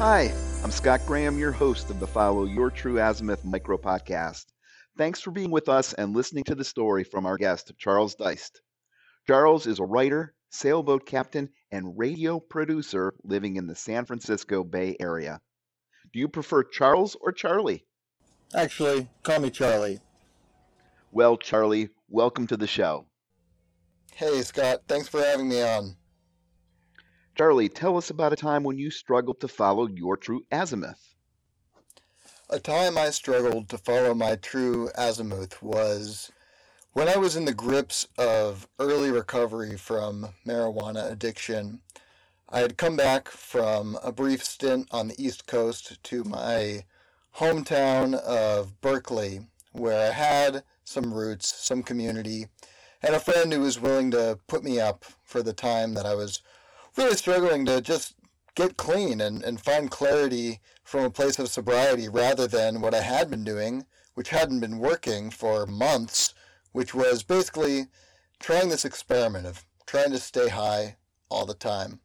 Hi, 0.00 0.32
I'm 0.64 0.70
Scott 0.70 1.02
Graham, 1.04 1.38
your 1.38 1.52
host 1.52 1.90
of 1.90 2.00
the 2.00 2.06
Follow 2.06 2.44
Your 2.44 2.70
True 2.70 2.94
Azimuth 2.94 3.44
micro 3.44 3.76
podcast. 3.76 4.46
Thanks 4.96 5.20
for 5.20 5.30
being 5.30 5.50
with 5.50 5.68
us 5.68 5.92
and 5.92 6.16
listening 6.16 6.44
to 6.44 6.54
the 6.54 6.64
story 6.64 7.04
from 7.04 7.26
our 7.26 7.36
guest, 7.36 7.72
Charles 7.76 8.14
Deist. 8.14 8.62
Charles 9.26 9.66
is 9.66 9.78
a 9.78 9.84
writer, 9.84 10.32
sailboat 10.48 11.04
captain, 11.04 11.50
and 11.70 11.98
radio 11.98 12.40
producer 12.40 13.12
living 13.24 13.56
in 13.56 13.66
the 13.66 13.74
San 13.74 14.06
Francisco 14.06 14.64
Bay 14.64 14.96
Area. 14.98 15.38
Do 16.14 16.18
you 16.18 16.28
prefer 16.28 16.62
Charles 16.62 17.14
or 17.20 17.30
Charlie? 17.30 17.84
Actually, 18.54 19.06
call 19.22 19.40
me 19.40 19.50
Charlie. 19.50 20.00
Well, 21.12 21.36
Charlie, 21.36 21.90
welcome 22.08 22.46
to 22.46 22.56
the 22.56 22.66
show. 22.66 23.04
Hey, 24.14 24.40
Scott. 24.40 24.80
Thanks 24.88 25.08
for 25.08 25.20
having 25.20 25.50
me 25.50 25.60
on. 25.60 25.94
Charlie, 27.40 27.70
tell 27.70 27.96
us 27.96 28.10
about 28.10 28.34
a 28.34 28.36
time 28.36 28.64
when 28.64 28.76
you 28.76 28.90
struggled 28.90 29.40
to 29.40 29.48
follow 29.48 29.86
your 29.86 30.14
true 30.14 30.44
azimuth. 30.52 31.14
A 32.50 32.60
time 32.60 32.98
I 32.98 33.08
struggled 33.08 33.70
to 33.70 33.78
follow 33.78 34.12
my 34.12 34.36
true 34.36 34.90
azimuth 34.94 35.62
was 35.62 36.30
when 36.92 37.08
I 37.08 37.16
was 37.16 37.36
in 37.36 37.46
the 37.46 37.54
grips 37.54 38.06
of 38.18 38.68
early 38.78 39.10
recovery 39.10 39.78
from 39.78 40.34
marijuana 40.46 41.10
addiction. 41.10 41.80
I 42.50 42.58
had 42.58 42.76
come 42.76 42.94
back 42.98 43.30
from 43.30 43.96
a 44.04 44.12
brief 44.12 44.44
stint 44.44 44.88
on 44.90 45.08
the 45.08 45.18
East 45.18 45.46
Coast 45.46 45.96
to 46.02 46.24
my 46.24 46.84
hometown 47.36 48.16
of 48.16 48.82
Berkeley, 48.82 49.46
where 49.72 50.10
I 50.10 50.12
had 50.12 50.62
some 50.84 51.14
roots, 51.14 51.50
some 51.50 51.84
community, 51.84 52.48
and 53.02 53.14
a 53.14 53.18
friend 53.18 53.50
who 53.50 53.60
was 53.60 53.80
willing 53.80 54.10
to 54.10 54.38
put 54.46 54.62
me 54.62 54.78
up 54.78 55.06
for 55.24 55.42
the 55.42 55.54
time 55.54 55.94
that 55.94 56.04
I 56.04 56.14
was 56.14 56.42
really 56.96 57.16
struggling 57.16 57.64
to 57.66 57.80
just 57.80 58.14
get 58.54 58.76
clean 58.76 59.20
and, 59.20 59.42
and 59.42 59.60
find 59.60 59.90
clarity 59.90 60.60
from 60.84 61.04
a 61.04 61.10
place 61.10 61.38
of 61.38 61.48
sobriety 61.48 62.08
rather 62.08 62.46
than 62.46 62.80
what 62.80 62.94
I 62.94 63.00
had 63.00 63.30
been 63.30 63.44
doing, 63.44 63.86
which 64.14 64.30
hadn't 64.30 64.60
been 64.60 64.78
working 64.78 65.30
for 65.30 65.66
months, 65.66 66.34
which 66.72 66.94
was 66.94 67.22
basically 67.22 67.86
trying 68.38 68.68
this 68.68 68.84
experiment 68.84 69.46
of 69.46 69.64
trying 69.86 70.10
to 70.10 70.18
stay 70.18 70.48
high 70.48 70.96
all 71.28 71.46
the 71.46 71.54
time. 71.54 72.00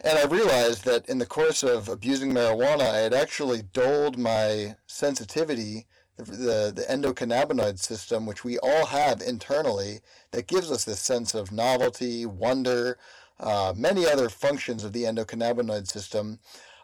And 0.00 0.18
I 0.18 0.26
realized 0.26 0.84
that 0.84 1.08
in 1.08 1.18
the 1.18 1.26
course 1.26 1.62
of 1.62 1.88
abusing 1.88 2.32
marijuana, 2.32 2.82
I 2.82 2.98
had 2.98 3.14
actually 3.14 3.62
dulled 3.62 4.16
my 4.16 4.76
sensitivity, 4.86 5.86
the, 6.16 6.24
the, 6.24 6.72
the 6.74 6.86
endocannabinoid 6.88 7.78
system, 7.78 8.24
which 8.24 8.44
we 8.44 8.58
all 8.58 8.86
have 8.86 9.20
internally, 9.20 10.00
that 10.30 10.46
gives 10.46 10.70
us 10.70 10.84
this 10.84 11.00
sense 11.00 11.34
of 11.34 11.50
novelty, 11.50 12.26
wonder, 12.26 12.96
uh, 13.40 13.72
many 13.76 14.06
other 14.06 14.28
functions 14.28 14.84
of 14.84 14.92
the 14.92 15.04
endocannabinoid 15.04 15.86
system, 15.86 16.38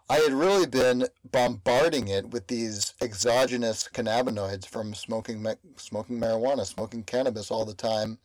I 0.08 0.16
had 0.16 0.32
really 0.32 0.66
been 0.66 1.08
bombarding 1.24 2.08
it 2.08 2.30
with 2.30 2.48
these 2.48 2.92
exogenous 3.00 3.88
cannabinoids 3.92 4.66
from 4.66 4.94
smoking 4.94 5.44
smoking 5.76 6.20
marijuana, 6.20 6.66
smoking 6.66 7.04
cannabis 7.04 7.50
all 7.50 7.64
the 7.64 7.74
time, 7.74 8.18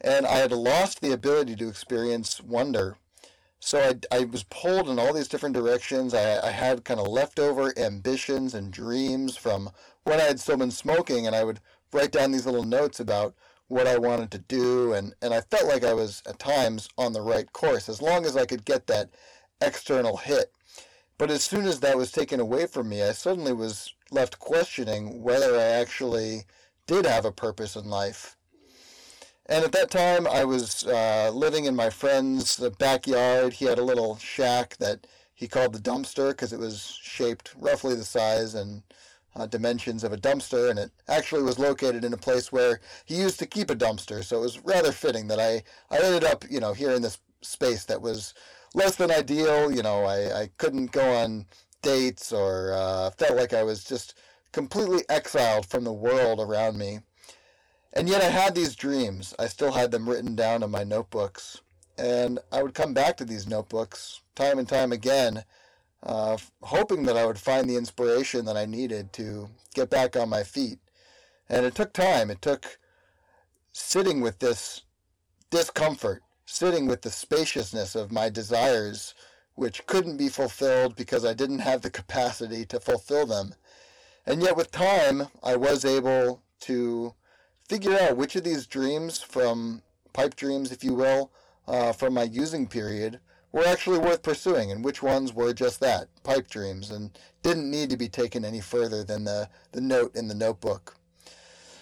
and 0.00 0.26
I 0.26 0.36
had 0.36 0.52
lost 0.52 1.00
the 1.00 1.12
ability 1.12 1.56
to 1.56 1.68
experience 1.68 2.42
wonder. 2.42 2.98
So 3.58 3.80
I, 4.12 4.16
I 4.16 4.24
was 4.24 4.44
pulled 4.44 4.88
in 4.88 4.98
all 4.98 5.12
these 5.12 5.28
different 5.28 5.54
directions. 5.54 6.14
I, 6.14 6.46
I 6.46 6.50
had 6.50 6.84
kind 6.84 7.00
of 7.00 7.08
leftover 7.08 7.72
ambitions 7.78 8.54
and 8.54 8.70
dreams 8.70 9.36
from 9.36 9.70
when 10.04 10.20
I 10.20 10.24
had 10.24 10.38
still 10.38 10.58
been 10.58 10.70
smoking, 10.70 11.26
and 11.26 11.34
I 11.34 11.42
would 11.42 11.60
write 11.92 12.12
down 12.12 12.32
these 12.32 12.46
little 12.46 12.64
notes 12.64 13.00
about 13.00 13.34
what 13.68 13.86
I 13.86 13.98
wanted 13.98 14.30
to 14.32 14.38
do, 14.38 14.94
and, 14.94 15.14
and 15.22 15.32
I 15.32 15.42
felt 15.42 15.68
like 15.68 15.84
I 15.84 15.92
was 15.92 16.22
at 16.26 16.38
times 16.38 16.88
on 16.98 17.12
the 17.12 17.20
right 17.20 17.50
course 17.52 17.88
as 17.88 18.02
long 18.02 18.24
as 18.24 18.36
I 18.36 18.46
could 18.46 18.64
get 18.64 18.86
that 18.86 19.10
external 19.60 20.16
hit. 20.16 20.52
But 21.18 21.30
as 21.30 21.42
soon 21.44 21.66
as 21.66 21.80
that 21.80 21.96
was 21.96 22.12
taken 22.12 22.40
away 22.40 22.66
from 22.66 22.88
me, 22.88 23.02
I 23.02 23.12
suddenly 23.12 23.52
was 23.52 23.92
left 24.10 24.38
questioning 24.38 25.22
whether 25.22 25.56
I 25.56 25.64
actually 25.64 26.44
did 26.86 27.04
have 27.04 27.24
a 27.24 27.32
purpose 27.32 27.76
in 27.76 27.90
life. 27.90 28.36
And 29.46 29.64
at 29.64 29.72
that 29.72 29.90
time, 29.90 30.26
I 30.26 30.44
was 30.44 30.86
uh, 30.86 31.30
living 31.34 31.64
in 31.64 31.74
my 31.74 31.90
friend's 31.90 32.58
backyard. 32.78 33.54
He 33.54 33.64
had 33.64 33.78
a 33.78 33.84
little 33.84 34.16
shack 34.18 34.76
that 34.76 35.06
he 35.34 35.48
called 35.48 35.72
the 35.72 35.78
dumpster 35.78 36.30
because 36.30 36.52
it 36.52 36.58
was 36.58 36.98
shaped 37.02 37.54
roughly 37.56 37.94
the 37.94 38.04
size 38.04 38.54
and 38.54 38.82
uh, 39.38 39.46
dimensions 39.46 40.04
of 40.04 40.12
a 40.12 40.16
dumpster, 40.16 40.70
and 40.70 40.78
it 40.78 40.90
actually 41.08 41.42
was 41.42 41.58
located 41.58 42.04
in 42.04 42.12
a 42.12 42.18
place 42.18 42.52
where 42.52 42.80
he 43.04 43.16
used 43.16 43.38
to 43.38 43.46
keep 43.46 43.70
a 43.70 43.76
dumpster. 43.76 44.24
So 44.24 44.38
it 44.38 44.42
was 44.42 44.64
rather 44.64 44.92
fitting 44.92 45.28
that 45.28 45.40
I, 45.40 45.62
I 45.94 46.00
ended 46.02 46.24
up, 46.24 46.44
you 46.50 46.60
know, 46.60 46.72
here 46.72 46.92
in 46.92 47.02
this 47.02 47.18
space 47.40 47.84
that 47.86 48.02
was 48.02 48.34
less 48.74 48.96
than 48.96 49.10
ideal. 49.10 49.70
You 49.72 49.82
know, 49.82 50.04
I, 50.04 50.42
I 50.42 50.50
couldn't 50.58 50.92
go 50.92 51.16
on 51.16 51.46
dates 51.82 52.32
or 52.32 52.72
uh, 52.72 53.10
felt 53.12 53.36
like 53.36 53.52
I 53.52 53.62
was 53.62 53.84
just 53.84 54.14
completely 54.52 55.02
exiled 55.08 55.66
from 55.66 55.84
the 55.84 55.92
world 55.92 56.40
around 56.40 56.78
me. 56.78 57.00
And 57.92 58.08
yet 58.08 58.22
I 58.22 58.28
had 58.28 58.54
these 58.54 58.76
dreams. 58.76 59.34
I 59.38 59.46
still 59.46 59.72
had 59.72 59.90
them 59.90 60.08
written 60.08 60.34
down 60.34 60.62
in 60.62 60.70
my 60.70 60.84
notebooks. 60.84 61.60
And 61.96 62.38
I 62.52 62.62
would 62.62 62.74
come 62.74 62.94
back 62.94 63.16
to 63.16 63.24
these 63.24 63.48
notebooks 63.48 64.20
time 64.34 64.58
and 64.58 64.68
time 64.68 64.92
again 64.92 65.42
uh, 66.02 66.36
hoping 66.62 67.04
that 67.04 67.16
I 67.16 67.26
would 67.26 67.38
find 67.38 67.68
the 67.68 67.76
inspiration 67.76 68.44
that 68.44 68.56
I 68.56 68.66
needed 68.66 69.12
to 69.14 69.48
get 69.74 69.90
back 69.90 70.16
on 70.16 70.28
my 70.28 70.42
feet. 70.42 70.78
And 71.48 71.64
it 71.64 71.74
took 71.74 71.92
time. 71.92 72.30
It 72.30 72.42
took 72.42 72.78
sitting 73.72 74.20
with 74.20 74.38
this 74.38 74.82
discomfort, 75.50 76.22
sitting 76.46 76.86
with 76.86 77.02
the 77.02 77.10
spaciousness 77.10 77.94
of 77.94 78.12
my 78.12 78.28
desires, 78.28 79.14
which 79.54 79.86
couldn't 79.86 80.16
be 80.16 80.28
fulfilled 80.28 80.94
because 80.94 81.24
I 81.24 81.34
didn't 81.34 81.60
have 81.60 81.82
the 81.82 81.90
capacity 81.90 82.64
to 82.66 82.80
fulfill 82.80 83.26
them. 83.26 83.54
And 84.26 84.42
yet, 84.42 84.56
with 84.56 84.70
time, 84.70 85.28
I 85.42 85.56
was 85.56 85.84
able 85.84 86.42
to 86.60 87.14
figure 87.68 87.98
out 87.98 88.16
which 88.16 88.36
of 88.36 88.44
these 88.44 88.66
dreams, 88.66 89.22
from 89.22 89.82
pipe 90.12 90.36
dreams, 90.36 90.70
if 90.70 90.84
you 90.84 90.94
will, 90.94 91.32
uh, 91.66 91.92
from 91.92 92.14
my 92.14 92.24
using 92.24 92.66
period, 92.66 93.20
were 93.52 93.66
actually 93.66 93.98
worth 93.98 94.22
pursuing 94.22 94.70
and 94.70 94.84
which 94.84 95.02
ones 95.02 95.32
were 95.32 95.52
just 95.52 95.80
that, 95.80 96.08
pipe 96.22 96.48
dreams, 96.48 96.90
and 96.90 97.10
didn't 97.42 97.70
need 97.70 97.90
to 97.90 97.96
be 97.96 98.08
taken 98.08 98.44
any 98.44 98.60
further 98.60 99.02
than 99.02 99.24
the, 99.24 99.48
the 99.72 99.80
note 99.80 100.14
in 100.14 100.28
the 100.28 100.34
notebook. 100.34 100.94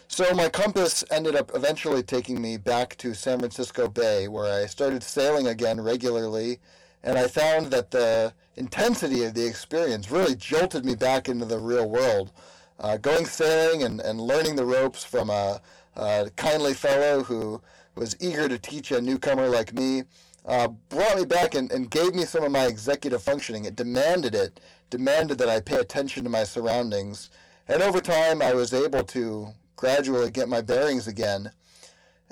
So 0.09 0.33
my 0.35 0.49
compass 0.49 1.03
ended 1.11 1.35
up 1.35 1.51
eventually 1.55 2.03
taking 2.03 2.41
me 2.41 2.57
back 2.57 2.97
to 2.99 3.13
San 3.13 3.41
Francisco 3.41 3.89
Bay, 3.89 4.29
where 4.29 4.63
I 4.63 4.67
started 4.67 5.03
sailing 5.03 5.49
again 5.49 5.81
regularly, 5.81 6.61
and 7.03 7.19
I 7.19 7.27
found 7.27 7.67
that 7.67 7.91
the 7.91 8.33
intensity 8.55 9.25
of 9.25 9.35
the 9.35 9.45
experience 9.47 10.11
really 10.11 10.37
jolted 10.37 10.85
me 10.85 10.95
back 10.95 11.29
into 11.29 11.45
the 11.45 11.59
real 11.59 11.89
world. 11.89 12.31
Uh, 12.79 12.97
going 12.97 13.27
sailing 13.27 13.83
and, 13.83 14.01
and 14.01 14.21
learning 14.21 14.55
the 14.55 14.65
ropes 14.65 15.03
from 15.03 15.31
a, 15.31 15.61
a 15.97 16.31
kindly 16.37 16.75
fellow 16.75 17.25
who 17.25 17.61
was 17.97 18.17
eager 18.21 18.49
to 18.49 18.59
teach 18.59 18.93
a 18.93 19.01
newcomer 19.01 19.49
like 19.49 19.73
me 19.73 20.05
uh, 20.47 20.69
brought 20.89 21.17
me 21.17 21.25
back 21.25 21.55
and, 21.55 21.71
and 21.73 21.91
gave 21.91 22.15
me 22.15 22.25
some 22.25 22.45
of 22.45 22.53
my 22.53 22.67
executive 22.67 23.23
functioning. 23.23 23.65
It 23.65 23.77
demanded 23.77 24.35
it, 24.35 24.61
demanded 24.91 25.39
that 25.39 25.49
I 25.49 25.61
pay 25.61 25.77
attention 25.77 26.25
to 26.25 26.31
my 26.31 26.45
surroundings. 26.45 27.31
And 27.69 27.83
over 27.83 28.01
time, 28.01 28.41
I 28.41 28.55
was 28.55 28.73
able 28.73 29.03
to 29.05 29.49
gradually 29.75 30.31
get 30.31 30.49
my 30.49 30.61
bearings 30.61 31.09
again. 31.09 31.51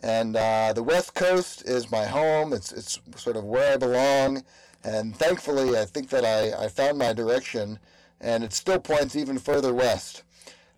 And 0.03 0.37
uh, 0.37 0.73
the 0.75 0.83
West 0.83 1.15
Coast 1.15 1.67
is 1.69 1.91
my 1.91 2.05
home. 2.05 2.53
It's, 2.53 2.73
it's 2.73 3.01
sort 3.17 3.37
of 3.37 3.45
where 3.45 3.75
I 3.75 3.77
belong. 3.77 4.45
And 4.85 5.17
thankfully, 5.17 5.79
I 5.79 5.85
think 5.87 6.11
that 6.11 6.25
I, 6.25 6.65
I 6.65 6.69
found 6.69 6.99
my 6.99 7.15
direction, 7.15 7.79
and 8.21 8.45
it 8.45 8.53
still 8.53 8.79
points 8.79 9.17
even 9.17 9.39
further 9.39 9.73
west. 9.73 10.23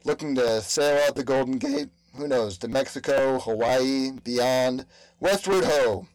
Looking 0.04 0.36
to 0.36 0.62
sail 0.62 1.02
out 1.06 1.16
the 1.16 1.24
Golden 1.24 1.58
Gate, 1.58 1.88
who 2.16 2.28
knows, 2.28 2.56
to 2.58 2.68
Mexico, 2.68 3.40
Hawaii, 3.40 4.12
beyond. 4.22 4.86
Westward 5.18 5.64
ho! 5.64 6.06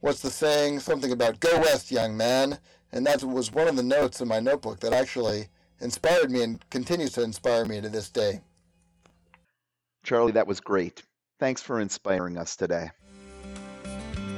What's 0.00 0.20
the 0.20 0.30
saying? 0.30 0.80
Something 0.80 1.12
about 1.12 1.40
go 1.40 1.58
west, 1.60 1.90
young 1.90 2.16
man. 2.16 2.58
And 2.92 3.06
that 3.06 3.22
was 3.22 3.52
one 3.52 3.68
of 3.68 3.76
the 3.76 3.82
notes 3.82 4.20
in 4.20 4.28
my 4.28 4.40
notebook 4.40 4.80
that 4.80 4.92
actually 4.92 5.48
inspired 5.80 6.30
me 6.30 6.42
and 6.42 6.70
continues 6.70 7.12
to 7.12 7.22
inspire 7.22 7.64
me 7.64 7.80
to 7.80 7.88
this 7.88 8.10
day. 8.10 8.40
Charlie, 10.02 10.32
that 10.32 10.46
was 10.46 10.60
great. 10.60 11.02
Thanks 11.38 11.62
for 11.62 11.80
inspiring 11.80 12.38
us 12.38 12.56
today. 12.56 12.90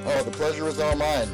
Oh, 0.04 0.22
the 0.22 0.30
pleasure 0.30 0.64
was 0.64 0.80
all 0.80 0.96
mine. 0.96 1.28